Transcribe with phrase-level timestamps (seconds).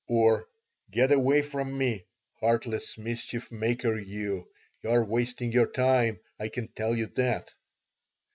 [0.09, 0.47] Or,
[0.89, 2.07] "Get away from me,
[2.39, 4.49] heartless mischief maker you!
[4.81, 7.51] You're wasting your time, I can tell you that."